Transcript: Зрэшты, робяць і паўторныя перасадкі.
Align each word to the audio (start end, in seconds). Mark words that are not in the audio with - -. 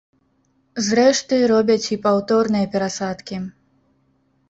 Зрэшты, 0.85 1.35
робяць 1.53 1.81
і 1.99 2.01
паўторныя 2.09 2.65
перасадкі. 2.75 3.35